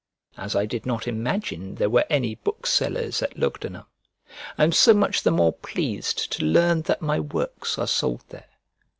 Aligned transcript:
As 0.35 0.55
I 0.55 0.65
did 0.65 0.87
not 0.87 1.07
imagine 1.07 1.75
there 1.75 1.87
were 1.87 2.07
any 2.09 2.33
booksellers 2.33 3.21
at 3.21 3.37
Lugdunum, 3.37 3.85
I 4.57 4.63
am 4.63 4.71
so 4.71 4.95
much 4.95 5.21
the 5.21 5.29
more 5.29 5.53
pleased 5.53 6.31
to 6.31 6.43
learn 6.43 6.81
that 6.89 7.03
my 7.03 7.19
works 7.19 7.77
are 7.77 7.85
sold 7.85 8.23
there. 8.29 8.49